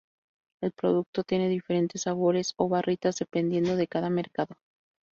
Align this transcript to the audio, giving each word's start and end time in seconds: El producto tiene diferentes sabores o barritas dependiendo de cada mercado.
El 0.63 0.71
producto 0.71 1.23
tiene 1.23 1.47
diferentes 1.47 2.01
sabores 2.01 2.55
o 2.57 2.67
barritas 2.67 3.19
dependiendo 3.19 3.75
de 3.75 3.85
cada 3.87 4.09
mercado. 4.09 4.55